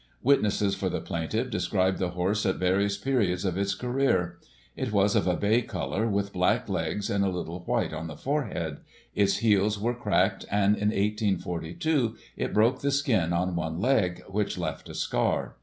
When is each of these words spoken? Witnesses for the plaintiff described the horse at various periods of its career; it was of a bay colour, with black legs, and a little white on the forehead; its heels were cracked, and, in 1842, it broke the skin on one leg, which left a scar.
Witnesses 0.23 0.73
for 0.73 0.89
the 0.89 0.99
plaintiff 0.99 1.51
described 1.51 1.99
the 1.99 2.09
horse 2.17 2.43
at 2.47 2.55
various 2.55 2.97
periods 2.97 3.45
of 3.45 3.55
its 3.55 3.75
career; 3.75 4.39
it 4.75 4.91
was 4.91 5.15
of 5.15 5.27
a 5.27 5.35
bay 5.35 5.61
colour, 5.61 6.07
with 6.07 6.33
black 6.33 6.67
legs, 6.67 7.07
and 7.07 7.23
a 7.23 7.29
little 7.29 7.59
white 7.65 7.93
on 7.93 8.07
the 8.07 8.17
forehead; 8.17 8.79
its 9.13 9.37
heels 9.37 9.79
were 9.79 9.93
cracked, 9.93 10.43
and, 10.49 10.75
in 10.75 10.87
1842, 10.87 12.15
it 12.35 12.51
broke 12.51 12.79
the 12.79 12.89
skin 12.89 13.31
on 13.31 13.55
one 13.55 13.79
leg, 13.79 14.23
which 14.27 14.57
left 14.57 14.89
a 14.89 14.95
scar. 14.95 15.57